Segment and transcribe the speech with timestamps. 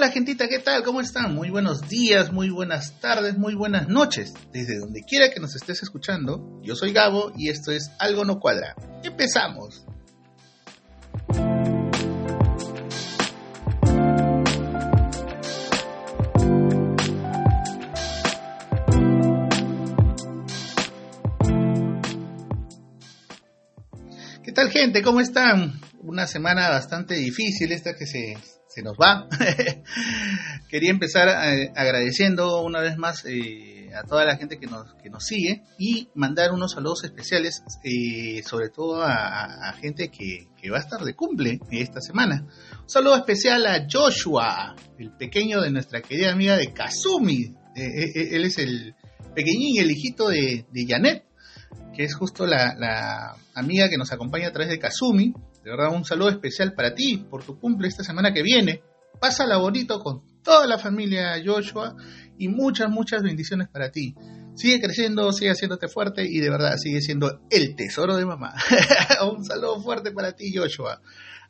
[0.00, 0.82] Hola gentita, ¿qué tal?
[0.82, 1.34] ¿Cómo están?
[1.34, 4.32] Muy buenos días, muy buenas tardes, muy buenas noches.
[4.50, 8.40] Desde donde quiera que nos estés escuchando, yo soy Gabo y esto es Algo No
[8.40, 8.74] Cuadra.
[9.04, 9.84] Empezamos.
[24.42, 25.02] ¿Qué tal gente?
[25.02, 25.78] ¿Cómo están?
[26.00, 28.38] Una semana bastante difícil esta que se,
[28.80, 29.28] se nos va.
[30.68, 35.10] Quería empezar eh, agradeciendo una vez más eh, a toda la gente que nos, que
[35.10, 40.78] nos sigue y mandar unos saludos especiales, eh, sobre todo a, gente que, que, va
[40.78, 42.46] a estar de cumple esta semana.
[42.82, 47.54] Un saludo especial a Joshua, el pequeño de nuestra querida amiga de Kazumi.
[47.74, 48.94] él es el
[49.34, 51.24] pequeñín, el hijito de, de Janet
[51.94, 55.34] que es justo la, la, amiga que nos acompaña a través de Kazumi.
[55.62, 58.82] De verdad, un saludo especial para ti por tu cumple esta semana que viene.
[59.20, 61.94] Pásala bonito con toda la familia Joshua
[62.38, 64.14] y muchas, muchas bendiciones para ti.
[64.54, 68.54] Sigue creciendo, sigue haciéndote fuerte y de verdad sigue siendo el tesoro de mamá.
[69.36, 71.00] un saludo fuerte para ti, Joshua.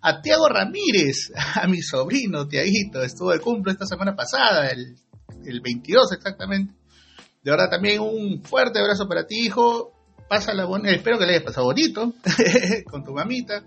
[0.00, 4.97] A Tiago Ramírez, a mi sobrino Tiaguito, estuvo de cumple esta semana pasada, el,
[5.45, 6.74] el 22 exactamente.
[7.42, 9.92] De verdad, también un fuerte abrazo para ti, hijo
[10.28, 12.14] pásala bonito, espero que le hayas pasado bonito
[12.89, 13.64] con tu mamita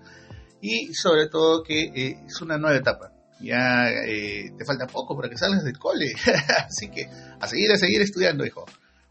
[0.64, 3.12] y sobre todo que eh, es una nueva etapa.
[3.42, 6.14] Ya eh, te falta poco para que salgas del cole,
[6.68, 8.64] así que a seguir, a seguir estudiando, hijo.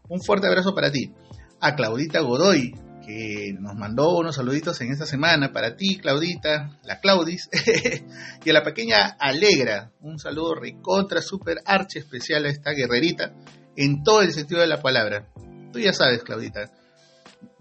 [0.09, 1.13] Un fuerte abrazo para ti.
[1.61, 2.73] A Claudita Godoy,
[3.05, 7.47] que nos mandó unos saluditos en esta semana para ti, Claudita, la Claudis,
[8.43, 13.31] y a la pequeña Alegra, un saludo recontra, super arche especial a esta guerrerita,
[13.75, 15.27] en todo el sentido de la palabra.
[15.71, 16.71] Tú ya sabes, Claudita,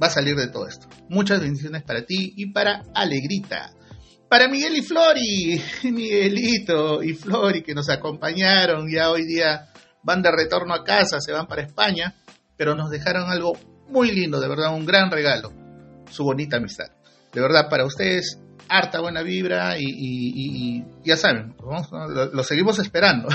[0.02, 0.88] va a salir de todo esto.
[1.10, 3.74] Muchas bendiciones para ti y para Alegrita.
[4.32, 5.62] Para Miguel y Flori,
[5.92, 9.68] Miguelito y Flori que nos acompañaron, ya hoy día
[10.02, 12.14] van de retorno a casa, se van para España,
[12.56, 13.58] pero nos dejaron algo
[13.88, 15.52] muy lindo, de verdad, un gran regalo,
[16.10, 16.86] su bonita amistad.
[17.30, 18.38] De verdad, para ustedes,
[18.70, 21.54] harta buena vibra y, ya saben,
[22.32, 23.28] lo, seguimos esperando.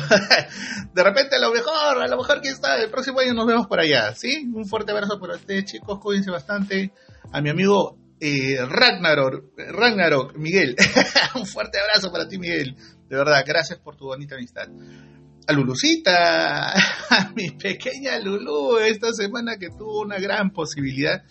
[0.96, 3.68] de repente a lo mejor, a lo mejor que está, el próximo año nos vemos
[3.68, 4.50] por allá, ¿sí?
[4.52, 6.92] Un fuerte abrazo para ustedes chicos, cuídense bastante.
[7.32, 10.76] A mi amigo eh, Ragnarok, Ragnarok, Miguel,
[11.36, 12.76] un fuerte abrazo para ti Miguel,
[13.10, 14.68] de verdad, gracias por tu bonita amistad.
[15.48, 21.24] A Lulucita, a mi pequeña Lulu, esta semana que tuvo una gran posibilidad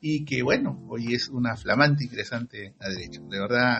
[0.00, 3.22] y que bueno, hoy es una flamante interesante a derecho.
[3.28, 3.76] De verdad,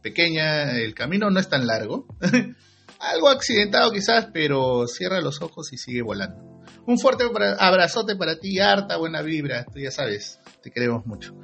[0.00, 2.06] pequeña, el camino no es tan largo,
[3.00, 6.62] algo accidentado quizás, pero cierra los ojos y sigue volando.
[6.86, 7.24] Un fuerte
[7.58, 11.34] abrazote para ti, harta buena vibra, tú ya sabes, te queremos mucho.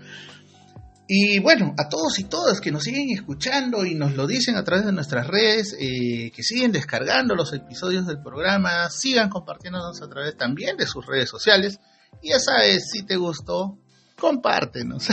[1.08, 4.64] Y bueno, a todos y todas que nos siguen escuchando y nos lo dicen a
[4.64, 10.08] través de nuestras redes, eh, que siguen descargando los episodios del programa, sigan compartiéndonos a
[10.08, 11.78] través también de sus redes sociales.
[12.22, 13.78] Y ya sabes, si te gustó,
[14.18, 15.08] compártenos.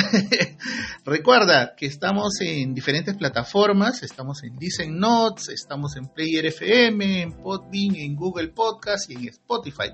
[1.05, 7.33] Recuerda que estamos en diferentes plataformas, estamos en Listen Notes, estamos en Player FM, en
[7.33, 9.91] Podbean, en Google Podcast y en Spotify.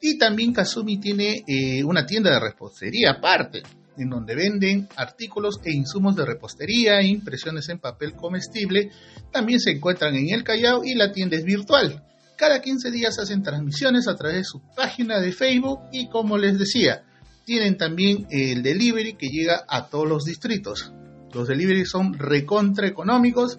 [0.06, 3.64] y también Kazumi tiene eh, una tienda de repostería aparte,
[3.98, 8.92] en donde venden artículos e insumos de repostería, impresiones en papel comestible,
[9.32, 12.04] también se encuentran en el Callao y la tienda es virtual.
[12.36, 16.60] Cada 15 días hacen transmisiones a través de su página de Facebook y como les
[16.60, 17.06] decía,
[17.46, 20.92] tienen también el delivery que llega a todos los distritos.
[21.34, 23.58] Los deliveries son recontra económicos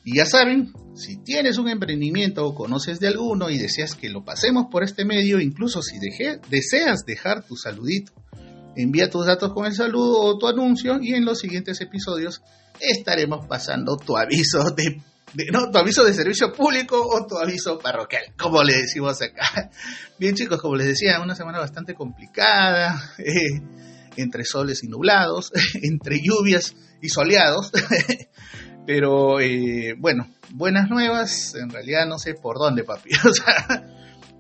[0.04, 4.26] Y ya saben, si tienes un emprendimiento o conoces de alguno y deseas que lo
[4.26, 8.12] pasemos por este medio, incluso si deseas dejar tu saludito,
[8.76, 12.42] envía tus datos con el saludo o tu anuncio y en los siguientes episodios
[12.80, 15.02] estaremos pasando tu aviso de,
[15.52, 19.70] no, tu aviso de servicio público o tu aviso parroquial, como le decimos acá.
[20.20, 23.62] Bien chicos, como les decía, una semana bastante complicada, eh,
[24.18, 25.52] entre soles y nublados,
[25.82, 27.72] entre lluvias y soleados.
[28.86, 33.10] Pero eh, bueno, buenas nuevas, en realidad no sé por dónde, papi.
[33.26, 33.86] O sea,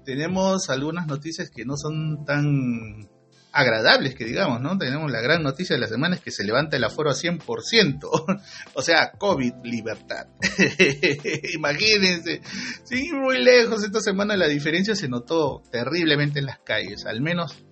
[0.03, 3.09] tenemos algunas noticias que no son tan
[3.53, 4.77] agradables que digamos, ¿no?
[4.77, 8.41] Tenemos la gran noticia de la semana que se levanta el aforo a 100%,
[8.73, 10.27] o sea, COVID, libertad.
[11.53, 12.41] Imagínense,
[12.83, 17.63] sin muy lejos, esta semana la diferencia se notó terriblemente en las calles, al menos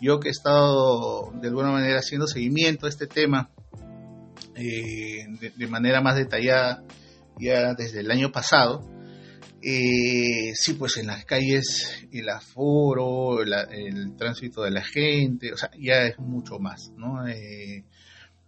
[0.00, 3.50] yo que he estado de alguna manera haciendo seguimiento a este tema
[4.54, 5.26] eh,
[5.56, 6.82] de, manera más detallada
[7.38, 8.88] ya desde el año pasado.
[9.62, 15.70] Eh, sí, pues en las calles el aforo, el tránsito de la gente, o sea,
[15.78, 17.28] ya es mucho más, ¿no?
[17.28, 17.84] Eh,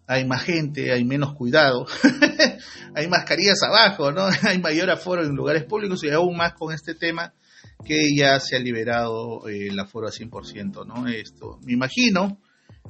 [0.07, 1.87] hay más gente, hay menos cuidado,
[2.95, 4.27] hay mascarillas abajo, ¿no?
[4.43, 7.33] hay mayor aforo en lugares públicos y aún más con este tema
[7.85, 11.07] que ya se ha liberado el aforo a 100%, ¿no?
[11.07, 12.41] Esto, me imagino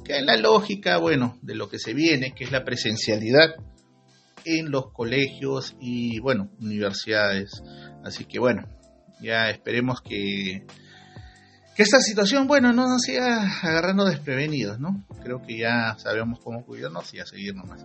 [0.03, 3.55] que en la lógica, bueno, de lo que se viene, que es la presencialidad
[4.45, 7.63] en los colegios y, bueno, universidades.
[8.05, 8.67] Así que, bueno,
[9.21, 10.67] ya esperemos que,
[11.75, 15.05] que esta situación, bueno, no nos siga agarrando desprevenidos, ¿no?
[15.23, 17.85] Creo que ya sabemos cómo cuidarnos y a seguir nomás.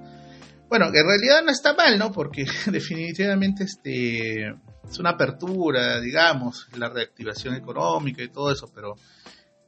[0.68, 2.12] Bueno, que en realidad no está mal, ¿no?
[2.12, 4.50] Porque definitivamente este
[4.90, 8.96] es una apertura, digamos, la reactivación económica y todo eso, pero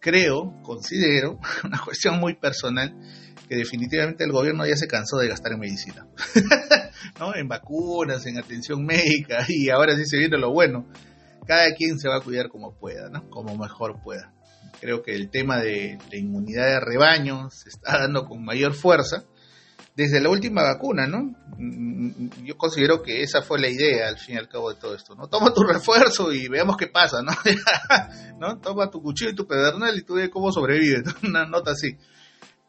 [0.02, 2.94] creo, considero, una cuestión muy personal,
[3.48, 6.08] que definitivamente el gobierno ya se cansó de gastar en medicina,
[7.20, 7.36] ¿no?
[7.36, 10.88] En vacunas, en atención médica, y ahora sí se viene lo bueno.
[11.46, 13.30] Cada quien se va a cuidar como pueda, ¿no?
[13.30, 14.34] Como mejor pueda.
[14.80, 19.26] Creo que el tema de la inmunidad de rebaño se está dando con mayor fuerza
[19.96, 21.36] desde la última vacuna, ¿no?
[22.44, 25.16] Yo considero que esa fue la idea al fin y al cabo de todo esto,
[25.16, 25.28] ¿no?
[25.28, 27.34] Toma tu refuerzo y veamos qué pasa, ¿no?
[28.40, 28.60] ¿no?
[28.60, 31.98] Toma tu cuchillo y tu pedernal y tú ves cómo sobrevives, una nota así.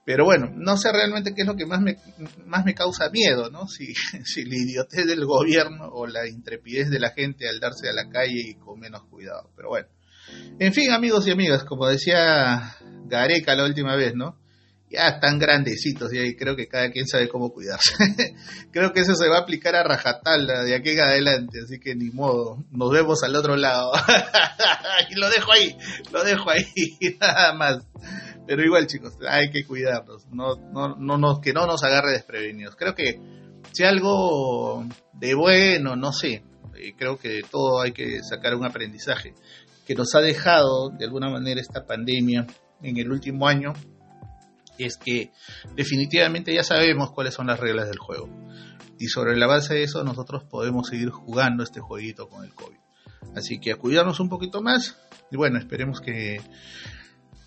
[0.05, 1.97] Pero bueno, no sé realmente qué es lo que más me,
[2.45, 3.69] más me causa miedo, ¿no?
[3.69, 7.93] Si, si la idiotez del gobierno o la intrepidez de la gente al darse a
[7.93, 9.51] la calle y con menos cuidado.
[9.55, 9.89] Pero bueno.
[10.59, 12.77] En fin, amigos y amigas, como decía
[13.07, 14.42] Gareca la última vez, ¿no?
[14.93, 17.95] Ya están grandecitos y ahí creo que cada quien sabe cómo cuidarse.
[18.73, 21.95] creo que eso se va a aplicar a rajatabla de aquí en adelante, así que
[21.95, 23.93] ni modo, nos vemos al otro lado.
[25.11, 25.77] y lo dejo ahí,
[26.13, 26.67] lo dejo ahí,
[27.21, 27.79] nada más.
[28.47, 32.77] Pero igual chicos, hay que cuidarnos, no, no, no, no, que no nos agarre desprevenidos.
[32.77, 33.19] Creo que
[33.73, 36.45] si algo de bueno, no sé,
[36.77, 39.35] eh, creo que de todo hay que sacar un aprendizaje
[39.87, 42.47] que nos ha dejado de alguna manera esta pandemia
[42.83, 43.73] en el último año
[44.79, 45.33] es que
[45.75, 48.29] definitivamente ya sabemos cuáles son las reglas del juego.
[48.99, 52.77] Y sobre la base de eso nosotros podemos seguir jugando este jueguito con el COVID.
[53.35, 54.97] Así que a cuidarnos un poquito más
[55.31, 56.41] y bueno, esperemos que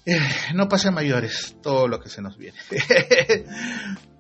[0.06, 0.20] eh,
[0.54, 2.58] no pase a mayores todo lo que se nos viene.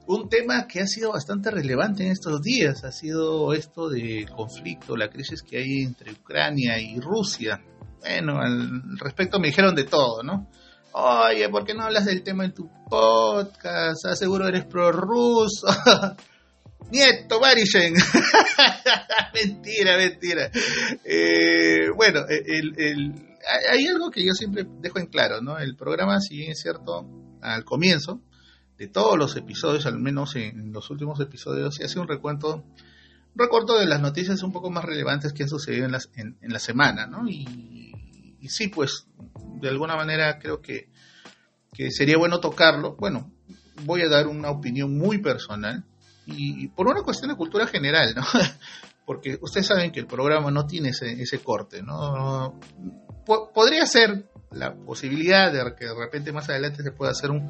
[0.08, 4.96] un tema que ha sido bastante relevante en estos días ha sido esto del conflicto,
[4.96, 7.62] la crisis que hay entre Ucrania y Rusia.
[8.00, 10.48] Bueno, al respecto me dijeron de todo, ¿no?
[10.98, 14.06] Oye, ¿por qué no hablas del tema en tu podcast?
[14.06, 15.68] Aseguro eres prorruso.
[16.90, 17.96] Nieto Marishen.
[19.34, 20.50] mentira, mentira.
[21.04, 23.14] Eh, bueno, el,
[23.70, 25.60] hay algo que yo siempre dejo en claro, ¿no?
[25.60, 27.06] El programa, si bien cierto,
[27.42, 28.22] al comienzo
[28.78, 33.36] de todos los episodios, al menos en los últimos episodios, se hace un recuento, un
[33.36, 36.60] recuento de las noticias un poco más relevantes que han sucedido en, las, en, la
[36.60, 37.28] semana, ¿no?
[37.28, 37.75] Y,
[38.46, 39.08] y sí, pues
[39.60, 40.92] de alguna manera creo que,
[41.90, 42.96] sería bueno tocarlo.
[42.96, 43.32] Bueno,
[43.86, 45.84] voy a dar una opinión muy personal
[46.28, 48.22] y, por una cuestión de cultura general, ¿no?
[49.06, 52.60] Porque ustedes saben que el programa no tiene ese, corte, ¿no?
[53.26, 57.50] podría ser la posibilidad de que de repente más adelante se pueda hacer un,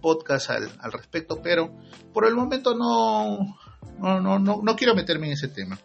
[0.00, 1.76] podcast al, al, respecto, pero
[2.12, 3.56] por el momento no,
[4.00, 5.78] No, no, no, no quiero meterme en ese tema.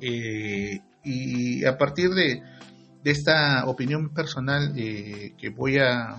[0.00, 2.42] Eh, y a partir de,
[3.10, 6.16] esta opinión personal eh, que voy a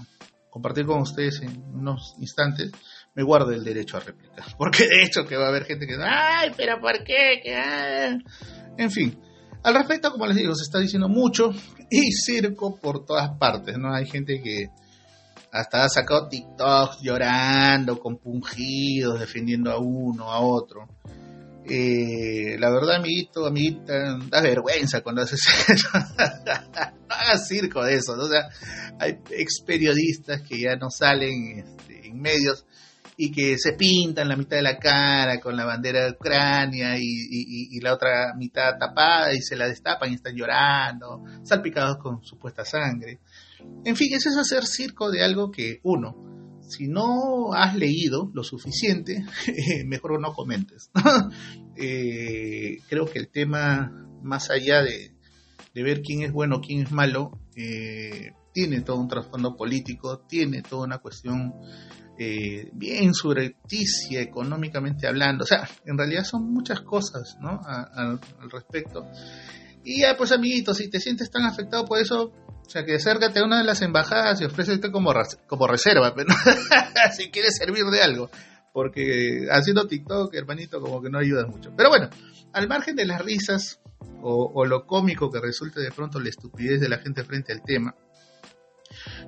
[0.50, 2.72] compartir con ustedes en unos instantes,
[3.16, 4.44] me guardo el derecho a réplica.
[4.58, 7.42] Porque de hecho que va a haber gente que, ay, pero ¿por qué?
[8.78, 9.18] En fin,
[9.64, 11.52] al respecto, como les digo, se está diciendo mucho
[11.90, 13.94] y circo por todas partes, ¿no?
[13.94, 14.70] Hay gente que
[15.52, 20.88] hasta ha sacado TikToks llorando, compungidos, defendiendo a uno, a otro.
[21.70, 25.90] Eh, la verdad, amiguito, amiguita, da vergüenza cuando haces eso.
[25.94, 28.14] no hagas circo de eso.
[28.14, 28.50] O sea,
[29.00, 32.66] hay ex periodistas que ya no salen este, en medios
[33.22, 37.78] y que se pintan la mitad de la cara con la bandera de Ucrania y,
[37.82, 43.20] la otra mitad tapada y se la destapan y están llorando, salpicados con supuesta sangre.
[43.84, 46.39] En fin, eso es hacer circo de algo que, uno,
[46.70, 49.26] si no has leído lo suficiente,
[49.86, 50.92] mejor no comentes.
[51.82, 53.90] Eh, creo que el tema,
[54.22, 55.16] más allá de,
[55.74, 60.84] ver quién es bueno, quién es malo, eh, tiene todo un trasfondo político, tiene toda
[60.84, 61.54] una cuestión
[62.18, 65.46] eh, bien subrepticia económicamente hablando.
[65.46, 67.62] O sea, en realidad son muchas cosas ¿no?
[67.64, 68.20] al
[68.52, 69.06] respecto.
[69.90, 73.40] Y ya, pues amiguitos, si te sientes tan afectado por eso, o sea, que acércate
[73.40, 75.12] a una de las embajadas y ofrécete como,
[75.48, 76.32] como reserva, pero
[77.18, 78.30] si quieres servir de algo.
[78.72, 81.74] Porque haciendo TikTok, hermanito, como que no ayuda mucho.
[81.76, 82.08] Pero bueno,
[82.54, 83.80] al margen de las risas
[84.22, 87.64] o, o lo cómico que resulte de pronto la estupidez de la gente frente al
[87.64, 87.96] tema,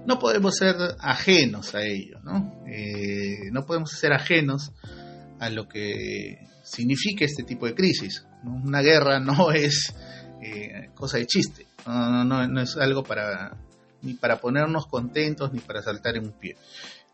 [0.05, 2.63] no podemos ser ajenos a ello, ¿no?
[2.67, 4.73] Eh, no podemos ser ajenos
[5.39, 8.27] a lo que significa este tipo de crisis.
[8.43, 9.91] Una guerra no es
[10.41, 13.57] eh, cosa de chiste, no, es algo para
[14.01, 16.55] ni para ponernos contentos ni para saltar en un pie.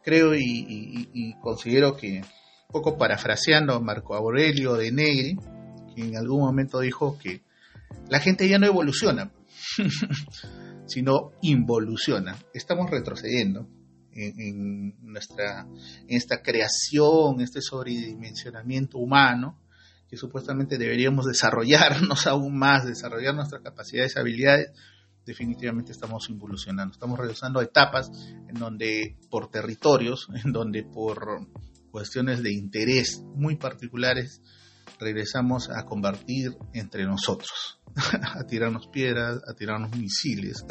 [0.04, 5.38] Creo y, considero que, un poco parafraseando a Marco Aurelio de Negri,
[5.94, 7.42] que en algún momento dijo que
[8.10, 9.32] la gente ya no evoluciona.
[10.88, 12.38] sino involuciona.
[12.54, 13.68] Estamos retrocediendo
[14.14, 15.68] en, nuestra,
[16.08, 19.60] en esta creación, este sobredimensionamiento humano,
[20.10, 24.72] que supuestamente deberíamos desarrollarnos aún más, desarrollar nuestras capacidades habilidades,
[25.26, 26.94] definitivamente estamos involucionando.
[26.94, 28.10] Estamos regresando a etapas
[28.48, 31.48] en donde por territorios, en donde por
[31.92, 34.42] cuestiones de interés muy particulares,
[35.00, 37.80] regresamos a combatir entre nosotros,
[38.22, 40.66] a tirarnos piedras, a tirarnos misiles.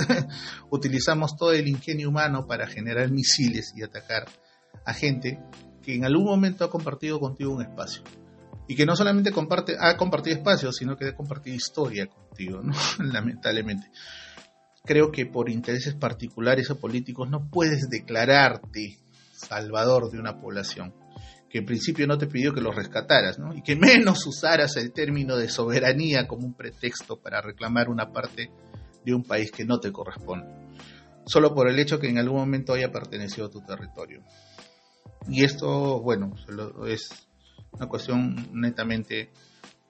[0.71, 4.27] Utilizamos todo el ingenio humano para generar misiles y atacar
[4.85, 5.39] a gente
[5.83, 8.03] que en algún momento ha compartido contigo un espacio.
[8.69, 12.61] Y que no solamente comparte, ha compartido espacio, sino que ha compartido historia contigo,
[12.99, 13.91] lamentablemente.
[14.85, 18.99] Creo que por intereses particulares o políticos no puedes declararte
[19.33, 20.95] salvador de una población
[21.49, 23.55] que en principio no te pidió que los rescataras, ¿no?
[23.55, 28.51] Y que menos usaras el término de soberanía como un pretexto para reclamar una parte
[29.05, 30.49] de un país que no te corresponde,
[31.27, 34.23] solo por el hecho que en algún momento haya pertenecido a tu territorio.
[35.29, 36.35] Y esto, bueno,
[36.89, 37.26] es
[37.77, 39.31] una cuestión netamente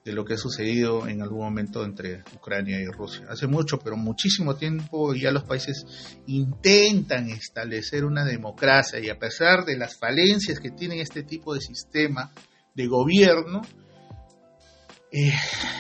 [0.05, 3.27] de lo que ha sucedido en algún momento entre Ucrania y Rusia.
[3.29, 5.85] Hace mucho, pero muchísimo tiempo ya los países
[6.27, 11.61] intentan establecer una democracia y a pesar de las falencias que tiene este tipo de
[11.61, 12.33] sistema
[12.73, 13.63] de gobierno,
[15.11, 15.33] eh,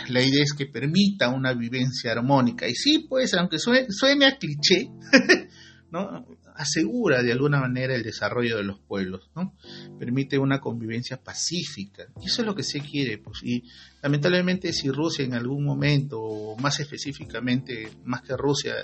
[0.08, 2.66] la idea es que permita una vivencia armónica.
[2.66, 4.90] Y sí, pues, aunque suene, suene a cliché,
[5.92, 6.26] ¿no?
[6.56, 9.54] Asegura de alguna manera el desarrollo de los pueblos, ¿no?
[9.98, 12.06] Permite una convivencia pacífica.
[12.20, 13.42] Y eso es lo que se quiere, pues.
[13.42, 13.64] Y
[14.02, 18.74] lamentablemente si Rusia en algún momento, o más específicamente, más que Rusia,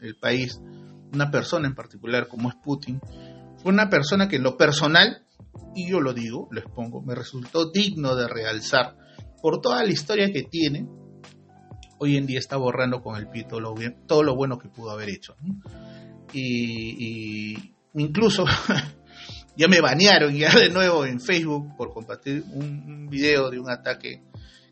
[0.00, 0.60] el país,
[1.12, 3.00] una persona en particular como es Putin,
[3.56, 5.24] fue una persona que en lo personal,
[5.74, 8.96] y yo lo digo, lo expongo, me resultó digno de realzar
[9.40, 10.88] por toda la historia que tiene,
[11.98, 13.74] hoy en día está borrando con el pie todo lo,
[14.06, 15.36] todo lo bueno que pudo haber hecho.
[15.40, 15.60] ¿no?
[16.32, 18.44] Y, incluso
[19.56, 24.22] ya me banearon ya de nuevo en Facebook por compartir un, video de un ataque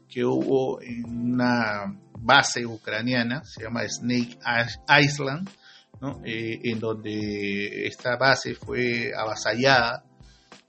[0.08, 4.38] que hubo en una base ucraniana, se llama Snake
[4.88, 5.48] Island,
[6.24, 10.02] eh, en donde esta base fue avasallada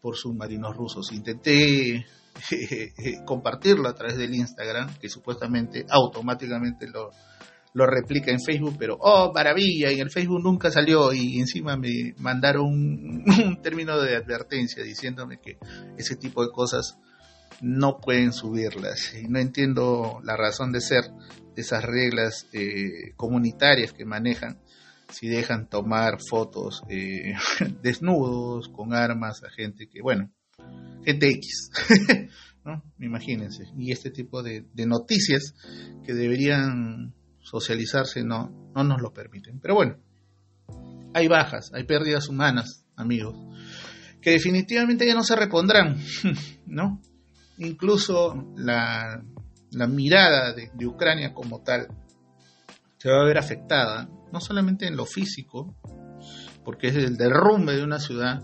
[0.01, 1.11] por submarinos rusos.
[1.13, 2.05] Intenté
[3.25, 7.11] compartirlo a través del Instagram, que supuestamente automáticamente lo,
[7.73, 12.13] lo replica en Facebook, pero oh, maravilla, en el Facebook nunca salió y encima me
[12.17, 15.57] mandaron un, término de advertencia diciéndome que
[15.97, 16.97] ese tipo de cosas
[17.61, 19.13] no pueden subirlas.
[19.13, 21.03] Y no entiendo la razón de ser
[21.55, 24.59] de esas reglas eh, comunitarias que manejan
[25.09, 27.35] si dejan tomar fotos eh,
[27.81, 30.31] desnudos, con armas, a gente que, bueno,
[31.03, 31.69] gente X.
[32.65, 32.83] ¿no?
[32.99, 33.65] Imagínense.
[33.77, 35.55] Y este tipo de, noticias
[36.05, 39.59] que deberían socializarse no, no nos lo permiten.
[39.59, 39.97] Pero bueno,
[41.13, 43.35] hay bajas, hay pérdidas humanas, amigos,
[44.21, 45.97] que definitivamente ya no se repondrán,
[46.65, 47.01] ¿no?
[47.57, 49.23] Incluso la,
[49.71, 51.87] la mirada de, de Ucrania como tal
[52.97, 55.75] se va a ver afectada, no solamente en lo físico,
[56.63, 58.41] porque es el derrumbe de una ciudad,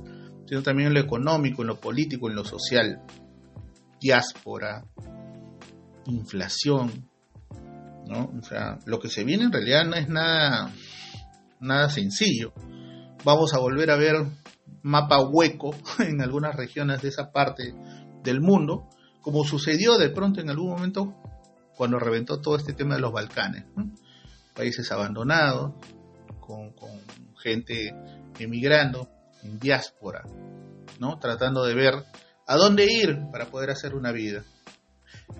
[0.47, 3.01] sino también en lo económico, en lo político, en lo social,
[3.99, 4.83] diáspora,
[6.05, 7.09] inflación,
[8.07, 8.31] ¿no?
[8.37, 10.71] O sea, lo que se viene en realidad no es nada,
[11.59, 12.53] nada sencillo.
[13.23, 14.15] Vamos a volver a ver
[14.81, 17.73] mapa hueco en algunas regiones de esa parte
[18.23, 18.87] del mundo,
[19.21, 21.15] como sucedió de pronto en algún momento
[21.75, 23.65] cuando reventó todo este tema de los Balcanes.
[24.55, 25.73] Países abandonados,
[26.39, 26.89] con, con
[27.41, 27.93] gente
[28.39, 29.09] emigrando
[29.43, 30.23] en diáspora,
[30.99, 31.19] ¿no?
[31.19, 31.93] Tratando de ver
[32.47, 34.43] a dónde ir para poder hacer una vida.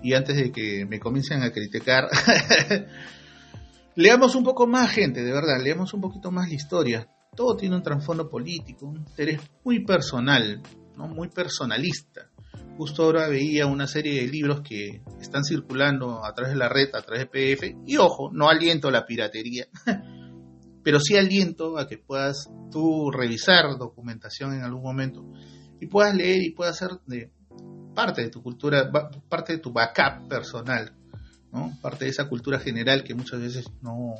[0.02, 2.08] Y antes de que me comiencen a criticar,
[3.96, 7.08] leamos un poco más, gente, de verdad, leamos un poquito más la historia.
[7.34, 10.62] Todo tiene un trasfondo político, un interés muy personal,
[10.96, 11.08] ¿no?
[11.08, 12.30] muy personalista.
[12.76, 16.88] Justo ahora veía una serie de libros que están circulando a través de la red,
[16.94, 19.66] a través de PDF, y ojo, no aliento la piratería,
[20.84, 25.24] pero sí aliento a que puedas tú revisar documentación en algún momento
[25.80, 27.32] y puedas leer y puedas hacer de
[27.98, 28.88] parte de tu cultura,
[29.28, 30.92] parte de tu backup personal,
[31.50, 31.76] ¿no?
[31.82, 34.14] parte de esa cultura general que muchas veces no,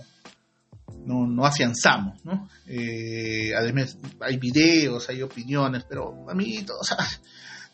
[1.06, 2.24] no, no afianzamos.
[2.24, 2.48] ¿no?
[2.66, 6.96] Eh, además, hay videos, hay opiniones, pero a mí o sea,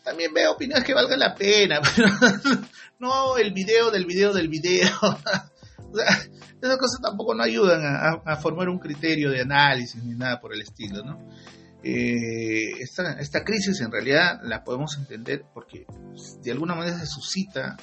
[0.03, 2.07] también veo opiniones que valgan la pena, pero
[2.99, 4.91] no el video del video del video.
[5.01, 6.19] o sea,
[6.61, 7.81] esas cosas tampoco no ayudan
[8.23, 11.17] a, formar un criterio de análisis ni nada por el estilo, ¿no?
[11.87, 15.85] Eh, esta, crisis en realidad la podemos entender porque
[16.41, 17.77] de alguna manera se suscita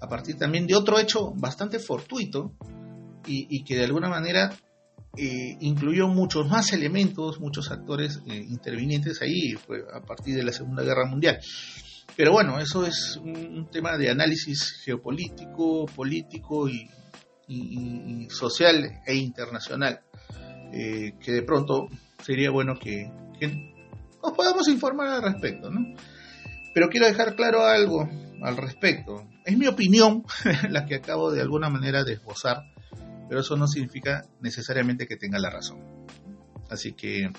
[0.00, 2.54] a partir también de otro hecho bastante fortuito
[3.26, 4.54] y, que de alguna manera
[5.18, 10.52] eh, incluyó muchos más elementos, muchos actores eh, intervinientes ahí, fue a partir de la
[10.52, 11.38] Segunda Guerra Mundial.
[12.16, 16.88] Pero bueno, eso es un tema de análisis geopolítico, político y
[18.30, 20.00] social e internacional,
[20.72, 21.88] que de pronto
[22.22, 23.10] sería bueno que,
[24.22, 25.80] nos podamos informar al respecto, ¿no?
[26.74, 28.08] Pero quiero dejar claro algo
[28.42, 29.28] al respecto.
[29.44, 30.24] Es mi opinión
[30.70, 32.62] la que acabo de alguna manera de esbozar,
[33.28, 36.06] pero eso no significa necesariamente que tenga la razón.
[36.70, 37.30] Así que,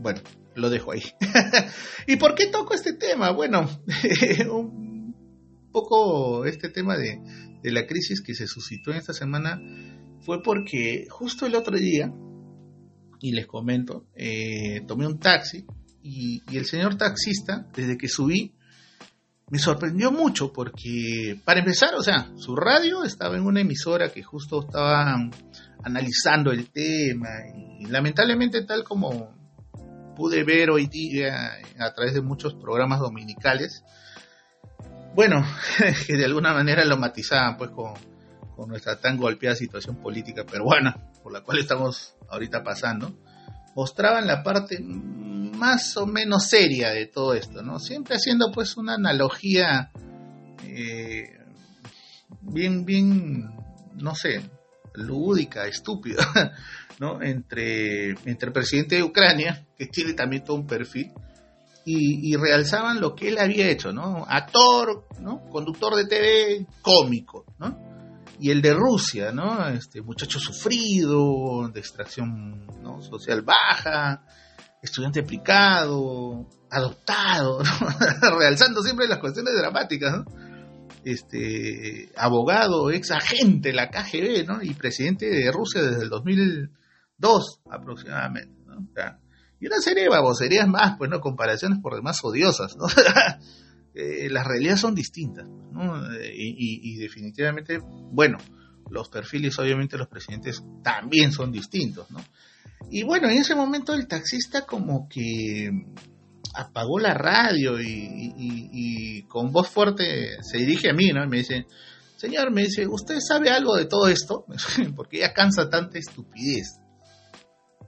[0.00, 0.20] bueno,
[0.54, 1.02] lo dejo ahí.
[2.06, 3.30] ¿Y por qué toco este tema?
[3.30, 3.68] Bueno,
[4.50, 5.14] un
[5.72, 7.20] poco este tema de,
[7.62, 9.60] de la crisis que se suscitó en esta semana
[10.20, 12.12] fue porque justo el otro día,
[13.20, 15.64] y les comento, eh, tomé un taxi
[16.02, 18.54] y, el señor taxista, desde que subí,
[19.48, 24.22] me sorprendió mucho porque, para empezar, o sea, su radio estaba en una emisora que
[24.22, 25.14] justo estaba
[25.82, 27.28] analizando el tema
[27.80, 29.34] y lamentablemente tal como
[30.16, 33.84] pude ver hoy día a través de muchos programas dominicales,
[35.16, 35.42] bueno,
[36.06, 37.94] que de alguna manera lo matizaban pues con,
[38.68, 43.12] nuestra tan golpeada situación política peruana, por la cual estamos ahorita pasando,
[43.74, 47.80] mostraban la parte más o menos seria de todo esto, ¿no?
[47.80, 49.90] Siempre haciendo pues una analogía
[50.62, 51.36] eh,
[52.42, 53.56] bien, bien,
[53.96, 54.40] no sé,
[54.94, 56.24] lúdica, estúpida,
[57.00, 57.20] ¿no?
[57.20, 61.12] Entre, entre el presidente de Ucrania, que tiene también todo un perfil,
[61.84, 64.24] y, realzaban lo que él había hecho, ¿no?
[64.28, 65.40] Actor, ¿no?
[65.50, 67.95] Conductor de TV, cómico, ¿no?
[68.38, 69.66] Y el de Rusia, ¿no?
[69.68, 72.66] Este muchacho sufrido, de extracción
[73.00, 74.24] social baja,
[74.82, 77.62] estudiante aplicado, adoptado,
[78.38, 80.24] realzando siempre las cuestiones dramáticas, ¿no?
[81.04, 84.62] Este, abogado, ex agente de la KGB, ¿no?
[84.62, 88.86] Y presidente de Rusia desde el 2002 aproximadamente, ¿no?
[89.58, 91.20] Y una serie de baboserías más, pues, ¿no?
[91.20, 92.86] Comparaciones por demás odiosas, ¿no?
[93.96, 96.02] Eh, las realidades son distintas, ¿no?
[96.22, 98.38] Y, definitivamente, bueno,
[98.90, 102.18] los perfiles, obviamente, los presidentes también son distintos, ¿no?
[102.90, 105.70] Y bueno, en ese momento el taxista como que
[106.54, 111.24] apagó la radio y, y, con voz fuerte se dirige a mí, ¿no?
[111.24, 111.66] Y me dice,
[112.16, 114.44] señor, me dice, ¿usted sabe algo de todo esto?
[114.94, 116.80] Porque ya cansa tanta estupidez.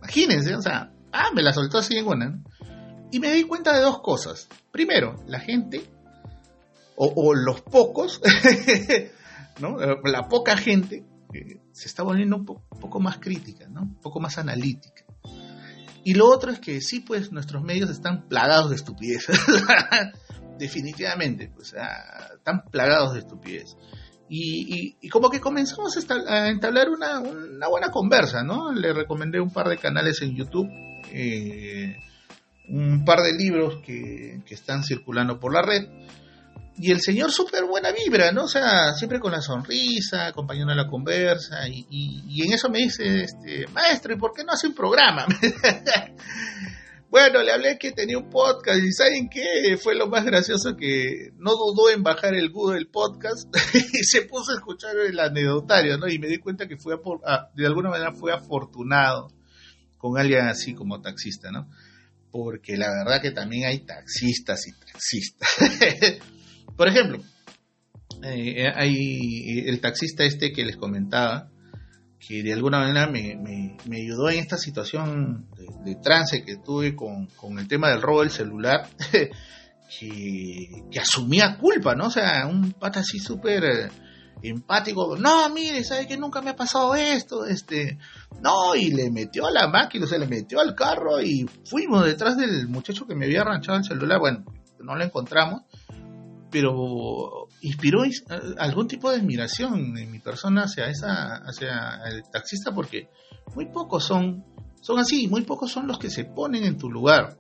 [0.01, 2.43] Imagínense, o sea, Ah, me la soltó así en una.
[3.11, 4.49] Y me di cuenta de dos cosas.
[4.71, 5.83] Primero, la gente,
[7.01, 8.21] o, los pocos,
[9.61, 9.77] ¿no?
[10.05, 11.05] la poca gente,
[11.73, 13.83] se está volviendo un, poco más crítica, ¿no?
[13.83, 15.05] un poco más analítica.
[16.05, 19.27] Y lo otro es que sí, pues nuestros medios están plagados de estupidez.
[20.59, 23.77] definitivamente, pues, ah, están plagados de estupidez.
[24.31, 25.97] Y, como que comenzamos
[26.29, 27.21] a entablar una,
[27.69, 28.73] buena conversa, ¿no?
[28.73, 30.69] Le recomendé un par de canales en YouTube,
[31.11, 31.97] eh,
[32.69, 35.89] un par de libros que, están circulando por la red.
[36.81, 38.45] Y el señor súper buena vibra, ¿no?
[38.45, 41.69] O sea, siempre con la sonrisa, acompañando a la conversa.
[41.69, 45.27] Y, y en eso me dice, este, maestro, ¿y por qué no hace un programa?
[47.11, 49.79] Bueno, le hablé que tenía un podcast y ¿saben qué?
[49.79, 54.53] Fue lo más gracioso que no dudó en bajar el Google Podcast y se puso
[54.53, 56.07] a escuchar el anecdotario, ¿no?
[56.07, 59.33] Y me di cuenta que fue ah, de alguna manera fue afortunado
[59.97, 61.71] con alguien así como taxista, ¿no?
[62.31, 65.49] Porque la verdad que también hay taxistas y taxistas.
[66.79, 67.19] Por ejemplo,
[68.23, 71.51] eh, hay el taxista este que les comentaba,
[72.21, 73.35] que de alguna manera me,
[73.85, 75.49] me, ayudó en esta situación
[75.85, 78.89] de, trance que tuve con, el tema del robo del celular,
[79.99, 82.07] que, asumía culpa, ¿no?
[82.07, 83.89] O sea, un pata así súper eh,
[84.43, 87.45] empático, no, mire, ¿sabe que nunca me ha pasado esto?
[87.45, 87.99] Este,
[88.41, 92.05] no, y le metió a la máquina, o sea, le metió al carro y fuimos
[92.05, 94.45] detrás del muchacho que me había arranchado el celular, bueno,
[94.79, 95.63] no lo encontramos,
[96.51, 98.03] pero inspiró
[98.59, 103.09] algún tipo de admiración en mi persona hacia esa hacia el taxista porque
[103.55, 104.45] muy pocos son
[104.81, 107.37] son así muy pocos son los que se ponen en tu lugar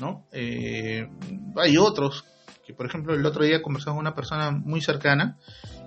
[0.00, 1.08] no eh,
[1.56, 2.24] hay otros
[2.66, 5.38] que por ejemplo el otro día conversaba con una persona muy cercana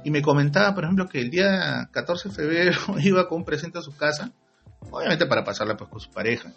[0.03, 3.79] y me comentaba por ejemplo que el día 14 de febrero iba con un presente
[3.79, 4.31] a su casa
[4.91, 6.51] obviamente para pasarla pues con su pareja.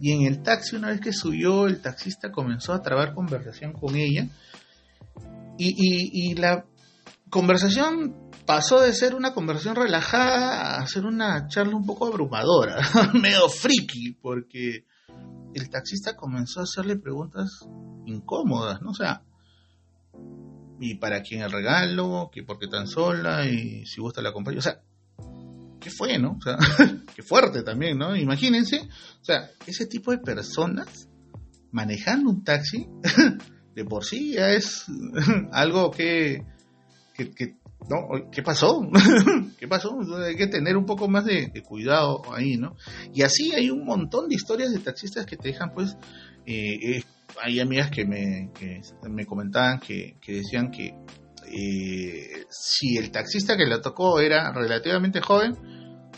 [0.00, 3.94] Y en el taxi una vez que subió el taxista comenzó a trabar conversación con
[3.94, 4.26] ella
[5.58, 6.66] y, la
[7.30, 12.76] conversación pasó de ser una conversación relajada a ser una charla un poco abrumadora,
[13.14, 14.84] medio friki, porque
[15.54, 17.50] el taxista comenzó a hacerle preguntas
[18.06, 18.90] incómodas, ¿no?
[18.90, 19.22] O sea,
[20.80, 22.30] ¿y para quién el regalo?
[22.32, 23.46] ¿Que por qué tan sola?
[23.46, 24.58] ¿Y si gusta la compañía?
[24.58, 24.82] O sea,
[25.80, 26.38] ¿qué fue, no?
[26.38, 26.58] O sea,
[27.14, 28.16] qué fuerte también, ¿no?
[28.16, 28.88] Imagínense,
[29.20, 31.08] o sea, ese tipo de personas
[31.70, 32.86] manejando un taxi
[33.74, 34.86] de por sí ya es
[35.52, 36.44] algo que,
[37.14, 37.56] que,
[37.88, 38.88] no, ¿qué pasó?
[39.58, 39.98] ¿Qué pasó?
[40.24, 42.76] Hay que tener un poco más de, cuidado ahí, ¿no?
[43.12, 45.96] Y así hay un montón de historias de taxistas que te dejan, pues,
[46.46, 47.02] eh, eh,
[47.42, 50.94] hay amigas que me, que me comentaban que, que decían que
[51.46, 55.56] eh, si el taxista que le tocó era relativamente joven,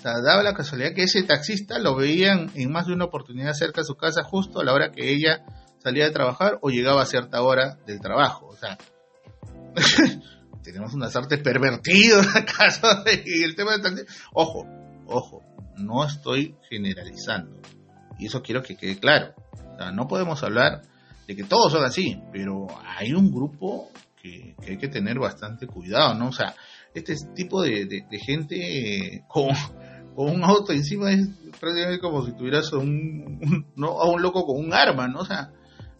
[0.03, 3.87] daba la casualidad que ese taxista lo veían en más de una oportunidad cerca de
[3.87, 5.45] su casa justo a la hora que ella
[5.79, 8.47] salía de trabajar o llegaba a cierta hora del trabajo.
[8.47, 8.79] O sea,
[10.63, 12.89] tenemos unas artes pervertidas acaso
[13.25, 14.67] y el tema de Ojo,
[15.07, 15.43] ojo,
[15.77, 17.61] no estoy generalizando.
[18.19, 19.35] Y eso quiero que quede claro.
[19.75, 20.83] O sea, no podemos hablar
[21.27, 26.15] de que todos son así, pero hay un grupo que, hay que tener bastante cuidado,
[26.15, 26.29] ¿no?
[26.29, 26.55] O sea,
[26.95, 29.49] este tipo de, gente con,
[30.17, 31.29] un auto encima es
[31.61, 34.01] prácticamente como si tuvieras un, ¿no?
[34.01, 35.21] a un loco con un arma, ¿no?
[35.21, 35.53] O sea,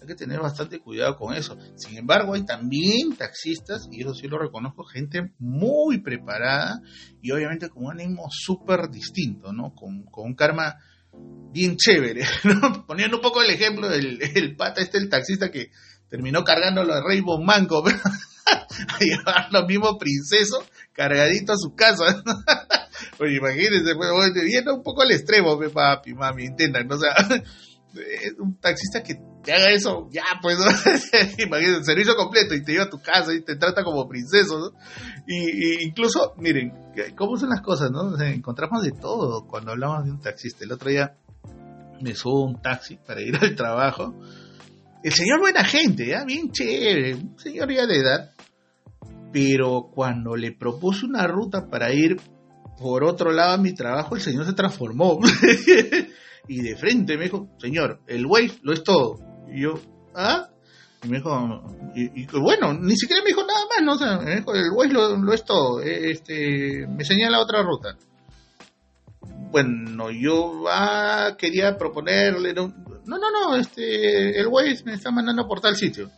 [0.07, 1.57] que tener bastante cuidado con eso.
[1.75, 6.81] Sin embargo, hay también taxistas, y eso sí lo reconozco, gente muy preparada
[7.21, 9.75] y obviamente con un ánimo súper distinto, ¿no?
[9.75, 10.77] Con, un karma
[11.53, 12.87] bien chévere, ¿no?
[12.87, 15.71] Poniendo un poco el ejemplo del el pata este, el taxista que
[16.09, 17.85] terminó cargándolo a Rainbow Manco,
[18.47, 22.23] a llevar los mismos princesos cargadito a su casa.
[23.19, 26.97] pues imagínense, pues, viendo un poco al extremo, papi, mami, intentan, ¿no?
[26.97, 27.15] O sea,
[28.39, 30.59] un taxista que te haga eso, ya, pues,
[31.39, 34.79] imagínate, servicio completo y te lleva a tu casa y te trata como princeso, ¿no?
[35.27, 36.73] Y, incluso, miren,
[37.17, 38.19] ¿cómo son las cosas, no?
[38.21, 40.65] encontramos de todo cuando hablamos de un taxista.
[40.65, 41.17] El otro día
[42.01, 44.15] me subo un taxi para ir al trabajo.
[45.03, 46.25] El señor buena gente, ¿ya?
[46.25, 48.31] Bien chévere, un señor ya de edad.
[49.33, 52.17] Pero cuando le propuse una ruta para ir
[52.79, 55.19] por otro lado a mi trabajo, el señor se transformó.
[56.49, 59.19] y de frente me dijo, señor, el Waze lo es todo.
[59.53, 59.75] Y yo,
[60.15, 60.49] ¿ah?
[61.03, 61.63] Y me dijo,
[61.95, 63.93] y, bueno, ni siquiera me dijo nada más, ¿no?
[63.95, 67.97] O me dijo, el Waze lo, es todo, e, este, me señala otra ruta.
[69.51, 72.73] Bueno, yo ah, quería proponerle, no,
[73.07, 76.11] no, no, este, el Waze me está mandando por tal sitio.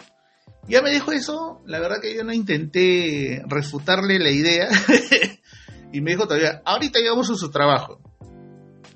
[0.68, 4.68] Ya me dijo eso, la verdad que yo no intenté refutarle la idea.
[5.92, 8.00] y me dijo todavía, ahorita llegamos a su trabajo.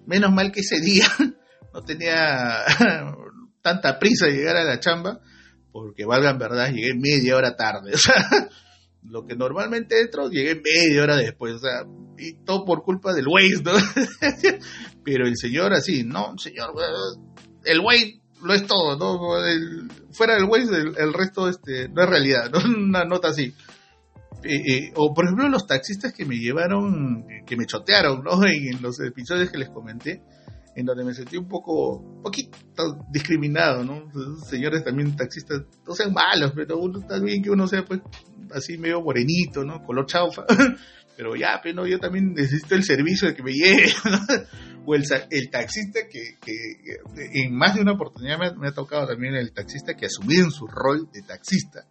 [0.06, 1.06] Menos mal que ese día
[1.74, 2.64] no tenía
[3.62, 5.20] tanta prisa de llegar a la chamba,
[5.70, 7.92] porque valgan verdad, llegué media hora tarde.
[7.94, 8.48] O sea,
[9.04, 11.54] lo que normalmente entro, llegué media hora después.
[11.54, 11.84] O sea,
[12.18, 13.62] y todo por culpa del Waze.
[15.04, 16.72] Pero el señor así, no, señor,
[17.64, 19.18] el Waze lo es todo, ¿no?
[20.12, 22.58] fuera del Waze, el, resto este, no es realidad, ¿no?
[22.64, 23.54] Una nota así.
[24.44, 28.42] Eh, eh, o por ejemplo los taxistas que me llevaron, que me chotearon, ¿no?
[28.46, 30.22] En, los episodios que les comenté,
[30.74, 32.59] en donde me sentí un poco, poquito
[33.11, 34.11] discriminado, ¿no?
[34.44, 38.00] señores también taxistas, no sean malos, pero uno también que uno sea pues
[38.52, 39.83] así medio morenito, ¿no?
[39.85, 40.44] Color chaufa.
[41.16, 43.92] pero ya, pero yo también necesito el servicio de que me llegue,
[44.87, 46.38] o el, el taxista que,
[47.35, 50.66] en más de una oportunidad me, ha tocado también el taxista que asumido en su
[50.66, 51.87] rol de taxista.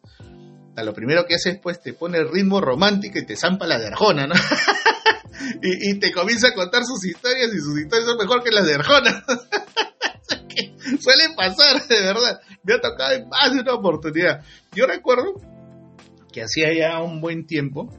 [0.76, 3.68] A lo primero que hace es pues te pone el ritmo romántico y te zampa
[3.68, 4.36] la de Arjona, ¿no?
[5.62, 8.76] y, te comienza a contar sus historias y sus historias son mejor que las de
[8.76, 9.24] Arjona.
[11.00, 12.40] suele pasar, de verdad.
[12.64, 14.44] Me ha tocado en más de una oportunidad.
[14.74, 15.34] Yo recuerdo
[16.32, 17.90] que hacía ya un buen tiempo,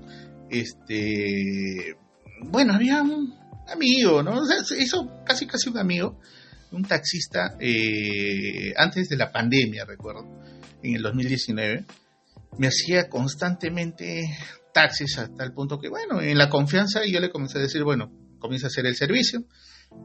[0.50, 1.96] este,
[2.40, 3.34] bueno, había un
[3.68, 4.40] amigo, ¿no?
[4.40, 6.18] O sea, se hizo casi casi un amigo,
[6.70, 10.26] un taxista, eh, antes de la pandemia, recuerdo,
[10.82, 11.84] en el 2019,
[12.58, 14.24] me hacía constantemente
[14.72, 18.12] taxis hasta el punto que, bueno, en la confianza yo le comencé a decir, bueno,
[18.38, 19.44] comienza a hacer el servicio,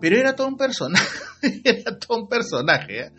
[0.01, 1.07] pero era todo un personaje,
[1.63, 3.11] era todo un personaje, ¿eh?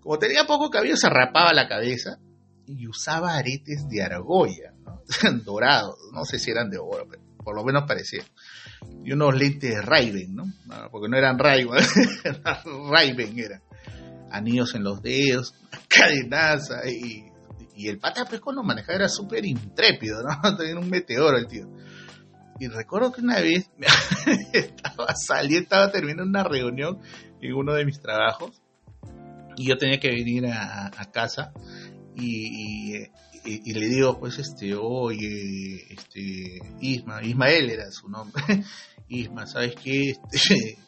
[0.00, 2.18] como tenía poco cabello se rapaba la cabeza
[2.66, 4.74] y usaba aretes de argolla,
[5.44, 8.22] dorados, no sé si eran de oro, pero por lo menos parecía.
[9.04, 10.44] Y unos lentes de Raven, ¿no?
[10.90, 13.62] Porque no eran Ray Raven era.
[14.30, 15.54] Anillos en los dedos,
[15.88, 17.29] cadenaza y,
[17.80, 20.56] y el pata pues cuando manejaba era súper intrépido, ¿no?
[20.58, 21.66] Tenía un meteoro el tío.
[22.58, 23.70] Y recuerdo que una vez
[24.52, 27.00] estaba saliendo, estaba terminando una reunión
[27.40, 28.60] en uno de mis trabajos
[29.56, 31.54] y yo tenía que venir a, casa
[32.14, 32.98] y,
[33.46, 38.42] le digo, pues, este, oye, este, Isma, Ismael era su nombre,
[39.08, 40.10] Isma, ¿sabes qué?
[40.10, 40.78] Este,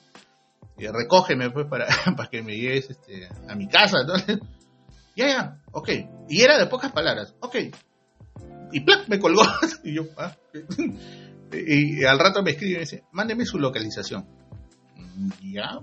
[0.77, 4.41] eh, recógeme, pues, para, para que me lleves, este, a mi casa, entonces,
[5.17, 5.89] ya, ya, ok,
[6.29, 7.57] y era de pocas palabras, ok,
[8.73, 9.09] y ¡plac!
[9.09, 9.43] me colgó,
[9.85, 10.37] y yo, ah,
[11.53, 14.27] y, al rato me escribe y me dice, mándeme su localización,
[15.43, 15.81] ya,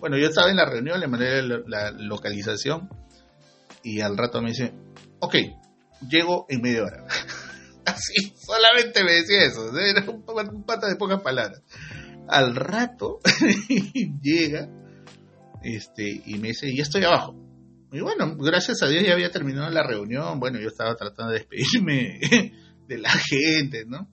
[0.00, 2.88] bueno, yo estaba en la reunión, le mandé la localización,
[3.82, 4.74] y al rato me dice,
[5.20, 5.36] ok,
[6.08, 7.06] llego en media hora.
[7.84, 11.62] Así, solamente me decía eso, era un, pata de pocas palabras.
[12.28, 13.20] Al rato
[14.20, 14.68] llega
[15.62, 17.36] este, y me dice, ya estoy abajo.
[17.96, 21.38] Y bueno, gracias a Dios ya había terminado la reunión, bueno, yo estaba tratando de
[21.38, 22.20] despedirme
[22.86, 24.10] de la gente, ¿no?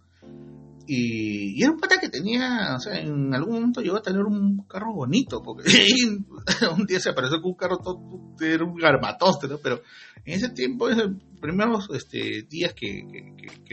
[0.88, 4.65] Y, era un pata que tenía, o sea, en algún momento llegó a tener un
[4.67, 5.63] carro bonito, porque
[6.78, 8.00] un día se apareció con un carro todo,
[8.39, 9.58] era un garbatoste, ¿no?
[9.58, 9.82] Pero
[10.24, 13.04] en ese tiempo, en esos primeros este, días que,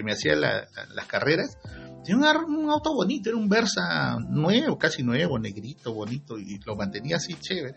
[0.02, 1.56] me hacía las carreras,
[2.04, 7.16] tenía un, auto bonito, era un Versa nuevo, casi nuevo, negrito, bonito, y lo mantenía
[7.16, 7.76] así chévere.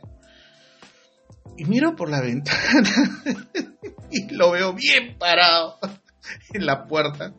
[1.58, 2.90] Y miro por la ventana
[4.12, 5.78] y lo veo bien parado
[6.54, 7.34] en la puerta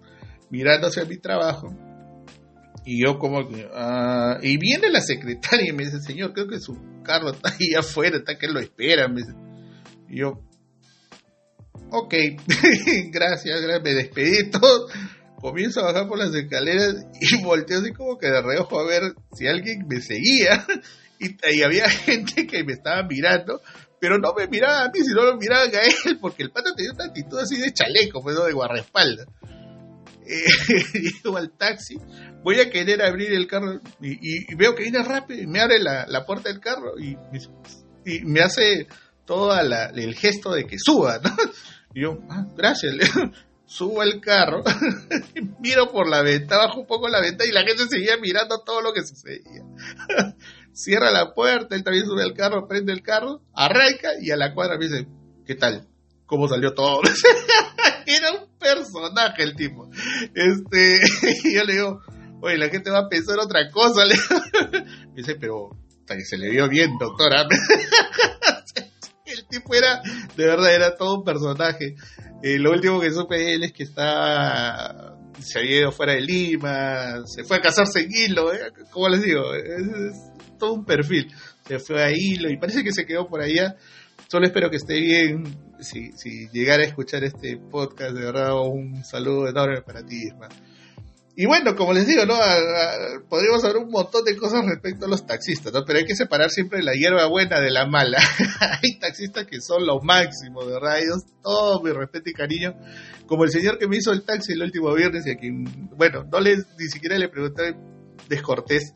[0.50, 1.74] mirando hacia mi trabajo.
[2.84, 3.68] Y yo como que...
[3.72, 7.74] Ah", y viene la secretaria y me dice, señor, creo que su carro está ahí
[7.74, 9.10] afuera, está que lo espera.
[10.08, 10.42] Y yo,
[11.90, 12.14] ok,
[13.10, 14.88] gracias, gracias, me despedí todo.
[15.40, 19.14] Comienzo a bajar por las escaleras y volteo así como que de reojo a ver
[19.34, 20.66] si alguien me seguía.
[21.18, 23.60] Y, y había gente que me estaba mirando,
[24.04, 26.92] pero no me miraba a mí, sino lo miraban a él, porque el pata tenía
[26.92, 29.26] una actitud así de chaleco, pues, de guardaespaldas
[30.26, 30.44] eh,
[31.24, 31.96] llego al taxi,
[32.42, 36.26] voy a querer abrir el carro y, veo que viene rápido y me abre la,
[36.26, 37.16] puerta del carro y,
[38.24, 38.88] me hace
[39.24, 41.34] todo el gesto de que suba, ¿no?
[41.94, 42.94] Y yo, ah, gracias,
[43.64, 44.62] subo al carro,
[45.60, 48.82] miro por la ventana, bajo un poco la ventana y la gente seguía mirando todo
[48.82, 49.62] lo que sucedía.
[50.74, 54.52] Cierra la puerta, él también sube al carro, prende el carro, arranca y a la
[54.52, 55.06] cuadra me dice,
[55.46, 55.86] ¿qué tal?
[56.26, 57.00] ¿Cómo salió todo?
[58.06, 59.88] Era un personaje el tipo.
[60.34, 60.98] Este,
[61.44, 62.00] y yo le digo,
[62.40, 64.04] oye, la gente va a pensar otra cosa.
[64.04, 64.14] Le
[65.08, 65.70] me dice, pero
[66.24, 67.46] se le vio bien, doctora.
[69.26, 70.02] el tipo era,
[70.36, 71.94] de verdad, era todo un personaje.
[72.42, 76.20] Eh, lo último que supe de él es que está, se había ido fuera de
[76.20, 78.72] Lima, se fue a casarse en Hilo, ¿eh?
[78.90, 81.32] como les digo, es, todo un perfil.
[81.66, 83.76] Se fue a Hilo y parece que se quedó por allá.
[84.28, 85.44] Solo espero que esté bien
[85.80, 90.48] si, si llegara a escuchar este podcast, de verdad, un saludo enorme para ti, Isma.
[91.36, 92.36] Y bueno, como les digo, ¿no?
[93.28, 95.84] podríamos hablar un montón de cosas respecto a los taxistas, ¿no?
[95.84, 98.18] Pero hay que separar siempre la hierba buena de la mala.
[98.82, 100.76] hay taxistas que son lo máximo, de.
[100.76, 102.74] Ellos, todo mi respeto y cariño.
[103.26, 105.64] Como el señor que me hizo el taxi el último viernes y a quien,
[105.96, 107.74] bueno, no les, ni siquiera le pregunté
[108.28, 108.92] descortés,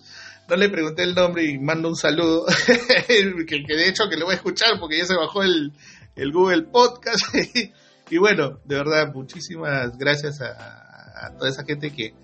[0.48, 2.46] no le pregunté el nombre y mando un saludo,
[3.06, 5.72] que, de hecho que lo voy a escuchar porque ya se bajó el,
[6.16, 7.34] el Google Podcast.
[8.10, 12.14] y bueno, de verdad, muchísimas gracias a, toda esa gente que,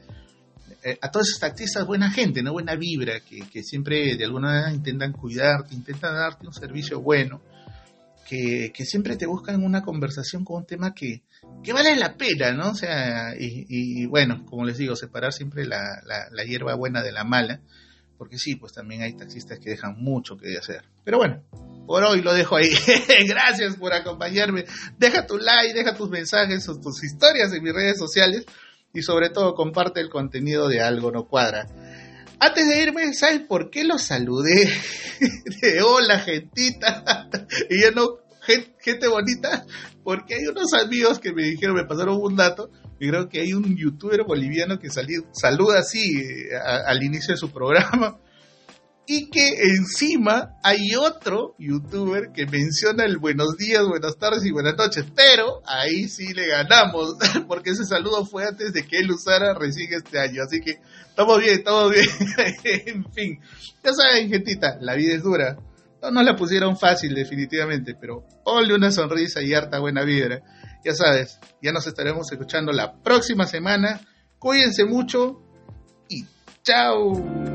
[0.83, 2.53] eh, a todos esos artistas, buena gente, ¿no?
[2.53, 7.43] Buena vibra, que, que siempre de alguna manera intentan cuidarte, intentan darte un servicio bueno
[8.25, 11.23] que, siempre te buscan una conversación con un tema que,
[11.73, 12.71] vale la pena, ¿no?
[12.71, 17.25] O sea, y, bueno, como les digo, separar siempre la, la, hierba buena de la
[17.25, 17.61] mala,
[18.17, 20.85] porque sí, pues también hay taxistas que dejan mucho que hacer.
[21.05, 21.43] Pero bueno,
[21.87, 22.71] por hoy lo dejo ahí.
[23.29, 24.65] Gracias por acompañarme.
[24.99, 28.47] Deja tu like, deja tus mensajes o tus historias en mis redes sociales
[28.93, 31.67] y sobre todo comparte el contenido de Algo No Cuadra.
[32.39, 34.69] Antes de irme, ¿sabes por qué los saludé?
[35.61, 37.29] de hola, gentita.
[37.71, 38.19] y yo no,
[38.81, 39.67] gente, bonita,
[40.03, 42.71] porque hay unos amigos que me dijeron, me pasaron un dato,
[43.05, 47.51] y creo que hay un youtuber boliviano que saluda así eh, al inicio de su
[47.51, 48.19] programa.
[49.07, 54.79] Y que encima hay otro youtuber que menciona el buenos días, buenas tardes y buenas
[54.79, 59.53] noches, pero ahí sí le ganamos, porque ese saludo fue antes de que él usara
[59.53, 62.07] recién este año, así que estamos bien, estamos bien,
[62.87, 63.41] en fin,
[63.85, 65.59] ya saben gentita, la vida es dura,
[66.01, 70.41] no nos la pusieron fácil definitivamente, pero ponle una sonrisa y harta buena vibra,
[70.85, 74.01] ya sabes, ya nos estaremos escuchando la próxima semana,
[74.39, 75.43] cuídense mucho
[76.09, 76.25] y
[76.63, 77.54] chao.